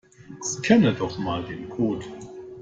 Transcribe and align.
Scanne 0.41 0.93
doch 0.95 1.19
mal 1.19 1.43
den 1.43 1.69
Code. 1.69 2.03